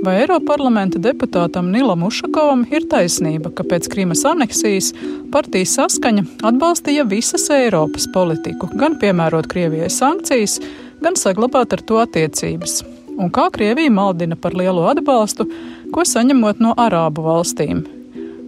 [0.00, 4.94] Vai Eiroparlamenta deputātam Nilam Ušakovam ir taisnība, ka pēc Krimas aneksijas
[5.32, 10.56] partija saskaņa atbalstīja visas Eiropas politiku, gan piemērot Krievijai sankcijas,
[11.04, 12.78] gan saglabāt ar to attiecības?
[13.20, 15.44] Un kā Krievija maldina par lielo atbalstu,
[15.92, 17.82] ko saņemot no Arābu valstīm?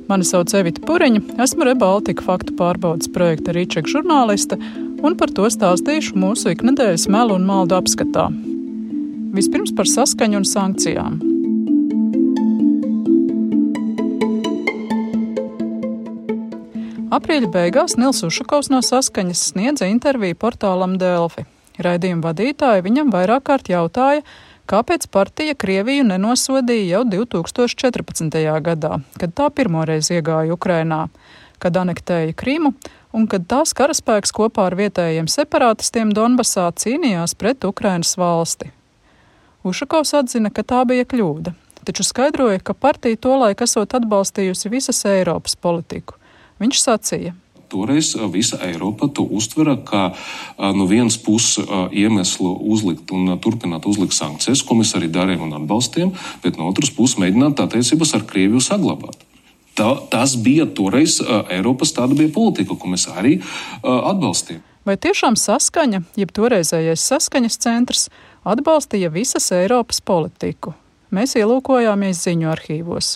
[0.08, 4.56] Mani sauc Evita Puriņa, esmu Rebaltika faktu pārbaudas projekta Rīčeka žurnāliste,
[5.04, 8.30] un par to stāstīšu mūsu iknedēļas melu un maldu apskatā.
[9.36, 11.20] Vispirms par saskaņu un sankcijām.
[17.12, 21.42] Aprīļa beigās Nils Ušakovs no saskaņas sniedza interviju portālam Delfi.
[21.84, 24.22] Raidījuma vadītāji viņam vairāk kārt jautāja,
[24.72, 28.38] kāpēc partija Krieviju nenosodīja jau 2014.
[28.64, 31.02] gadā, kad tā pirmoreiz iegāja Ukrainā,
[31.60, 32.72] kad anektēja Krimu
[33.12, 38.70] un kad tās karaspēks kopā ar vietējiem separātistiem Donbasā cīnījās pret Ukrainas valsti.
[39.68, 41.52] Ušakovs atzina, ka tā bija kļūda,
[41.84, 46.16] taču skaidroja, ka partija tolaik esot atbalstījusi visas Eiropas politiku
[46.62, 47.34] Viņš sacīja.
[47.72, 50.02] Toreiz visa Eiropa to uztvera kā
[50.76, 56.12] no vienas puses iemeslu uzlikt un turpināt uzlikt sankcijas, ko mēs arī darījām un atbalstījām,
[56.44, 59.24] bet no otras puses mēģināt attiecības ar Krieviju saglabāt.
[59.72, 63.38] Tā, tas bija toreiz Eiropas tāda bija politika, ko mēs arī
[63.80, 64.60] atbalstījām.
[64.84, 68.08] Vai tiešām saskaņa, jeb toreizējais saskaņas centrs,
[68.44, 70.74] atbalstīja visas Eiropas politiku?
[71.14, 73.14] Mēs ielūkojāmies ziņu arhīvos.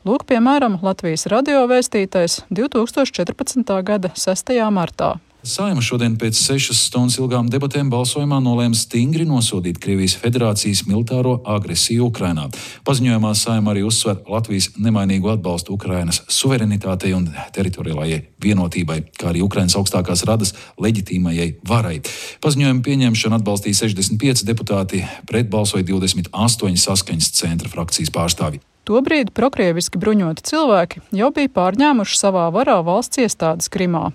[0.00, 3.74] Lūk, piemēram, Latvijas radio vēstītais 2014.
[3.84, 4.56] gada 6.
[4.72, 5.18] martā.
[5.40, 12.10] Saima šodien pēc sešas stundas ilgām debatēm balsojumā nolēma stingri nosodīt Krievijas federācijas militāro agresiju
[12.10, 12.50] Ukrainā.
[12.84, 19.78] Paziņojumā Saima arī uzsver Latvijas nemainīgu atbalstu Ukrainas suverenitātei un teritoriālajai vienotībai, kā arī Ukrainas
[19.80, 22.02] augstākās radas leģitīmajai varai.
[22.44, 28.60] Paziņojumu pieņemšanu atbalstīja 65 deputāti, pret balsoja 28 saskaņas centra frakcijas pārstāvji.
[28.84, 34.10] Tobrīd prokrieviski bruņoti cilvēki jau bija pārņēmuši savā varā valsts iestādes Krimā.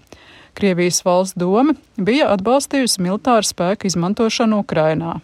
[0.55, 5.17] Krievijas valsts doma bija atbalstījusi militāru spēku izmantošanu Ukrainā.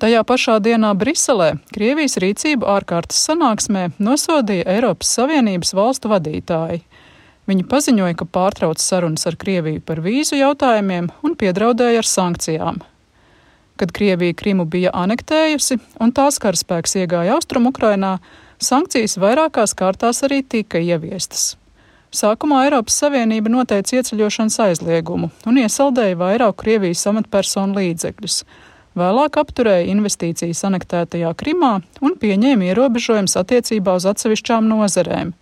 [0.00, 6.80] Tajā pašā dienā Briselē Krievijas rīcību ārkārtas sanāksmē nosodīja Eiropas Savienības valstu vadītāji.
[7.50, 12.80] Viņi paziņoja, ka pārtrauc sarunas ar Krieviju par vīzu jautājumiem un piedraudēja ar sankcijām.
[13.76, 18.16] Kad Krievija Krimu bija anektējusi un tās karaspēks iegāja Austrum Ukrainā,
[18.58, 21.57] Sankcijas vairākās kārtās arī tika ieviestas.
[22.08, 28.38] Sākumā Eiropas Savienība noteica ieceļošanas aizliegumu un iesaldēja vairāk Krievijas amatpersonu līdzekļus.
[28.96, 35.34] Vēlāk apturēja investīcijas anektētajā Krimā un pieņēma ierobežojumus attiecībā uz atsevišķām nozerēm.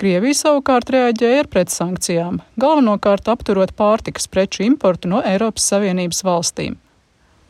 [0.00, 6.80] Krievija savukārt reaģēja ar pretsankcijām, galvenokārt apturot pārtikas preču importu no Eiropas Savienības valstīm.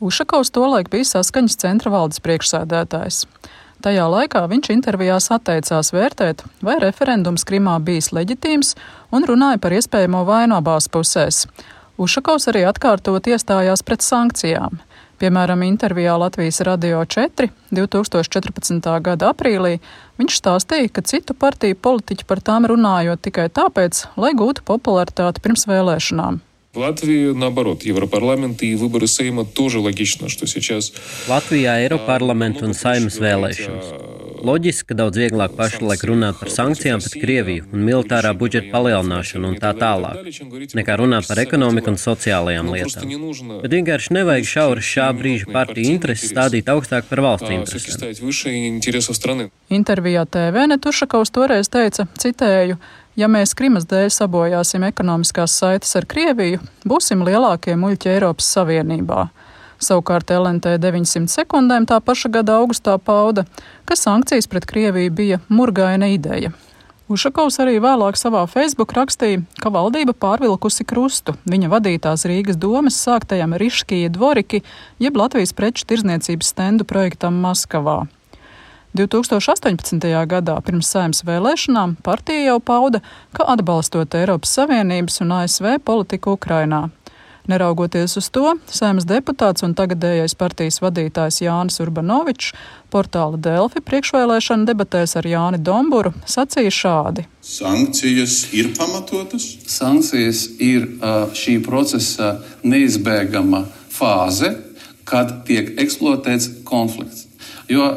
[0.03, 3.23] Ušakovs tolaik bija saskaņas centra valdes priekšsēdētājs.
[3.81, 8.75] Tajā laikā viņš intervijās atteicās vērtēt, vai referendums Krimā bijis leģitīms
[9.09, 11.47] un runāja par iespējamo vainu abās pusēs.
[12.01, 14.77] Ušakovs arī atkārtot iestājās pret sankcijām.
[15.21, 18.91] Piemēram, intervijā Latvijas Radio 4 2014.
[19.05, 19.75] gada aprīlī
[20.21, 25.65] viņš stāstīja, ka citu partiju politiķi par tām runājot tikai tāpēc, lai gūtu popularitāti pirms
[25.69, 26.41] vēlēšanām.
[26.72, 30.92] В Латвии, наоборот, Европарламент и выборы Сейма тоже логично, что сейчас...
[31.26, 34.09] Latvijā Eiroparlamenta un Saimas vēlēšanas.
[34.41, 39.59] Loģiski, ka daudz vieglāk pašlaik runāt par sankcijām pret Krieviju un militārā budžeta palielināšanu un
[39.61, 40.25] tā tālāk,
[40.77, 43.05] nekā runāt par ekonomiku un sociālajām lietām.
[43.61, 47.99] Bet vienkārši nevajag šauri šā brīža partiju intereses stādīt augstāk par valsts interesēm.
[49.71, 52.79] Intervijā TV Netušakovs toreiz teica, citēju,
[53.19, 59.25] Ja mēs Krimas dēļ sabojāsim ekonomiskās saites ar Krieviju, būsim lielākie muļķi Eiropas Savienībā.
[59.81, 63.47] Savukārt LNT 900 sekundēm tā paša gada augustā pauda,
[63.89, 66.51] ka sankcijas pret Krieviju bija murgaina ideja.
[67.11, 73.57] Ušakovs arī vēlāk savā Facebook rakstīja, ka valdība pārvilkusi krustu viņa vadītās Rīgas domas sāktajam
[73.59, 74.61] Riškija Dvoriki,
[75.01, 78.05] jeb Latvijas preču tirzniecības stendu projektam Maskavā.
[78.95, 80.07] 2018.
[80.27, 82.99] gadā pirms saimnes vēlēšanām partija jau pauda,
[83.35, 86.89] ka atbalstot Eiropas Savienības un ASV politiku Ukrainā.
[87.49, 92.51] Neraugoties uz to, saimnes deputāts un tagadējais partijas vadītājs Jānis Urbanovičs
[92.93, 97.25] portāla Delfi priekšvēlēšana debatēs ar Jāni Domburu sacīja šādi.
[97.41, 99.47] Sankcijas ir pamatotas?
[99.65, 100.85] Sankcijas ir
[101.33, 104.53] šī procesa neizbēgama fāze,
[105.09, 107.25] kad tiek eksploatēts konflikts.
[107.71, 107.89] Jo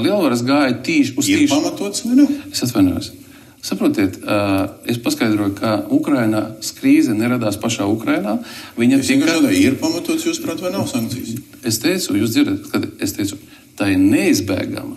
[0.00, 1.46] lielvaras gāja tīši uz tīšu.
[1.46, 2.28] Ir pamatots vai ne?
[2.50, 3.12] Es atvainojos.
[3.60, 8.38] Saprotiet, uh, es paskaidroju, ka Ukrainas krīze neradās pašā Ukrainā.
[8.80, 11.36] Viņa es tāda ir pamatots, jūs prāt, vai nav sankcijas?
[11.68, 13.36] Es teicu, jūs dzirdat, kad es teicu,
[13.76, 14.96] tā ir neizbēgama.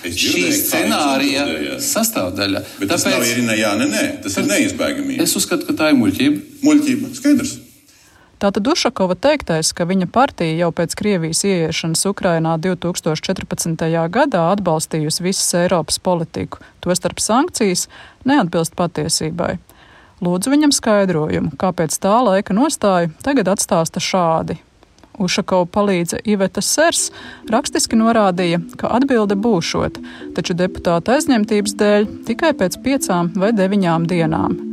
[0.00, 2.64] šī scenārija sastāvdaļa.
[2.80, 4.04] Bet tas Tāpēc, nav ir ne jā, ne nē.
[4.24, 5.20] Tas ir neizbēgamība.
[5.22, 6.64] Es uzskatu, ka tā ir muļķība.
[6.64, 7.58] Muļķība, skaidrs.
[8.40, 13.84] Tātad Ušakova teiktais, ka viņa partija jau pēc Krievijas ieiešanas Ukrainā 2014.
[14.08, 17.84] gadā atbalstījusi visas Eiropas politiku, tostarp sankcijas,
[18.24, 19.58] neatbilst patiesībai.
[20.24, 24.56] Lūdzu viņam skaidrojumu, kāpēc tā laika nostāja tagad atstāsta šādi.
[25.20, 27.10] Ušakova palīdze Iveta Sers
[27.52, 30.00] rakstiski norādīja, ka atbilde būšot,
[30.40, 34.69] taču deputāta aizņemtības dēļ tikai pēc piecām vai deviņām dienām.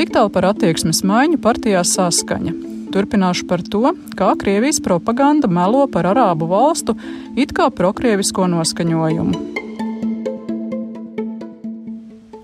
[0.00, 2.54] Tik tālu par attieksmes maiņu partijā saskaņa.
[2.88, 6.94] Turpināšu par to, kā Krievijas propaganda melo par arābu valstu
[7.36, 9.42] it kā prokrievisko noskaņojumu.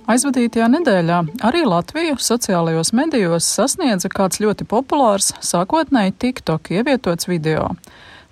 [0.05, 7.71] Aizvadītajā nedēļā arī Latviju sociālajos medijos sasniedza kāds ļoti populārs, sākotnēji TikTok ievietots video.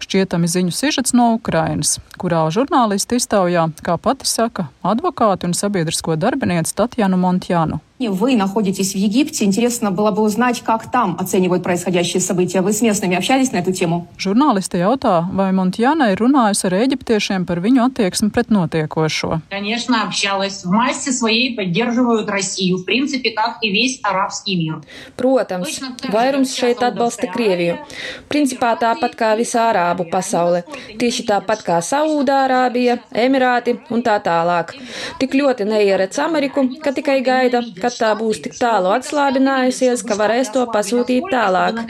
[0.05, 6.77] Šķietami ziņu sižets no Ukrainas, kurā žurnālisti iztaujā, kā pati saka, advokāti un sabiedrisko darbinieku
[6.77, 7.81] Tatjanu Montjanu.
[8.04, 9.44] Вы находитесь в Египте.
[9.44, 12.62] Интересно было бы узнать, как там оценивают происходящие события.
[12.62, 14.08] Вы с местными общались на эту тему?
[14.18, 19.42] Žurnālisti jautā, vai Montjana ir runājusi ar eģiptiešiem par viņu attieksmi pret notiekošo.
[19.50, 20.64] Конечно, общалась.
[20.64, 24.82] В массе своей поддерживают Россию, в принципе, как и весь арабский мир.
[25.18, 27.84] Protams, vairums šeit atbalsta Krieviju.
[28.30, 30.64] Principā tāpat kā visa arābu pasaule.
[30.96, 34.72] Tieši tāpat kā Saūdārābija, Emirāti un tā tālāk.
[35.20, 40.53] Tik ļoti neieredz Ameriku, ka tikai gaida, kad tā būs tik tālu atslābinājusies, ka varēs
[40.55, 41.81] to pasūtīt tālāk.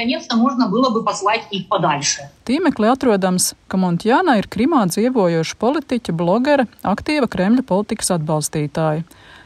[2.49, 9.05] Tīmeklī atrodams, ka Montjāna ir Krimā dzīvojoša politiķa, blogere, aktīva Kremļa politikas atbalstītāja.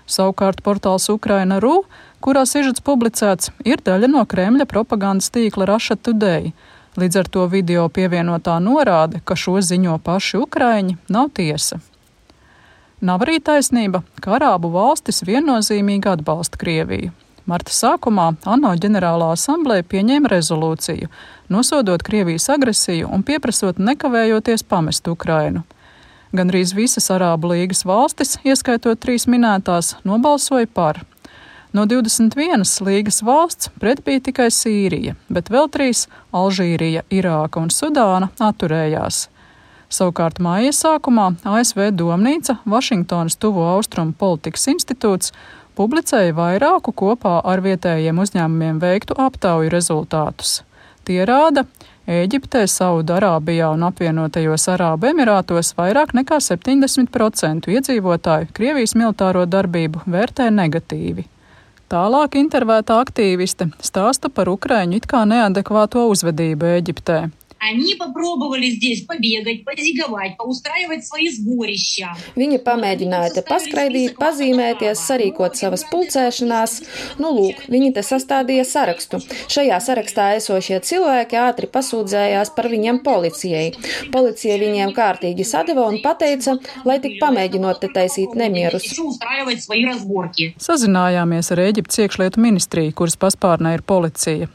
[0.09, 1.83] Savukārt portāls Ukraina RU,
[2.25, 6.55] kurā sižets publicēts, ir daļa no Kremļa propagandas tīkla Russia Today.
[6.99, 11.79] Līdz ar to video pievienotā norāde, ka šo ziņo paši Ukraiņi, nav tiesa.
[12.99, 17.13] Nav arī taisnība, ka Arābu valstis viennozīmīgi atbalsta Krieviju.
[17.47, 21.07] Marta sākumā ANO ģenerālā asamblēja pieņēma rezolūciju,
[21.49, 25.63] nosodot Krievijas agresiju un pieprasot nekavējoties pamest Ukrainu.
[26.35, 31.05] Gandrīz visas Arābu līgas valstis, ieskaitot trīs minētās, nobalsoja par.
[31.73, 36.09] No 21 līgas valsts pret bija tikai Sīrija, bet vēl trīs-
[36.43, 39.29] Alžīrija, Irāka un Sudāna- atturējās.
[39.89, 45.33] Savukārt māja sākumā ASV domnīca Vašingtonas tuvo austrumu politikas institūts
[45.79, 50.59] publicēja vairāku kopā ar vietējiem uzņēmumiem veiktu aptauju rezultātus.
[51.09, 51.65] Tie rāda,
[52.09, 61.27] Ēģiptē, Saudarābijā un apvienotajos Arābu Emirātos vairāk nekā 70% iedzīvotāju Krievijas militāro darbību vērtē negatīvi.
[61.89, 67.21] Tālāk intervētā aktīviste stāsta par Ukraiņu it kā neadekvāto uzvedību Ēģiptē.
[72.39, 76.77] Viņi pamēģināja te paskraidīt, pazīmēties, sarīkot savas pulcēšanās.
[77.23, 79.21] Nu, lūk, viņi te sastādīja sarakstu.
[79.51, 83.73] Šajā sarakstā esošie cilvēki ātri pasūdzējās par viņiem policijai.
[84.15, 86.59] Policija viņiem kārtīgi sadeva un pateica,
[86.89, 88.87] lai tik pamēģinot te taisīt nemierus.
[90.63, 94.49] Sazinājāmies ar Eģiptes iekšlietu ministriju, kuras paspārnē ir policija.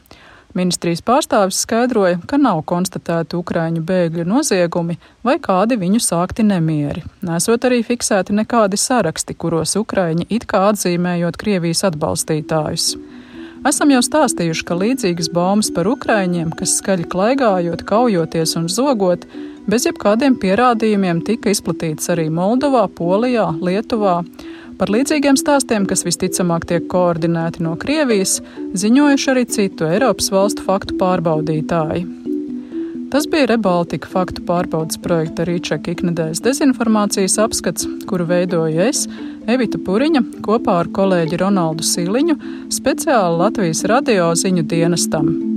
[0.54, 4.94] Ministrijas pārstāvis skaidroja, ka nav konstatēti ukraiņu bēgļu noziegumi
[5.26, 7.02] vai kādi viņu sākti nemieri.
[7.26, 12.92] Nesot arī fiksēti nekādi saraksti, kuros ukraiņi it kā atzīmējot Krievijas atbalstītājus.
[13.66, 19.24] Esam jau stāstījuši, ka līdzīgas baumas par ukraiņiem, kas skaļi klaigājot, kaujoties un zogot,
[19.66, 24.20] bez jebkādiem pierādījumiem tika izplatīts arī Moldovā, Polijā, Lietuvā.
[24.78, 28.40] Par līdzīgiem stāstiem, kas visticamāk tiek koordinēti no Krievijas,
[28.74, 32.02] ziņojuši arī citu Eiropas valstu faktu pārbaudītāji.
[33.14, 39.06] Tas bija Rebaltika faktu pārbaudas projekta Rīčeka iknedēļas dezinformācijas apskats, kuru veidoju es,
[39.46, 42.40] Evita Puriņa, kopā ar kolēģi Ronaldu Siliņu,
[42.74, 45.53] speciāli Latvijas radio ziņu dienestam.